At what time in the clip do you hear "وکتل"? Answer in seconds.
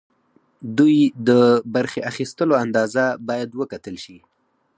3.59-3.95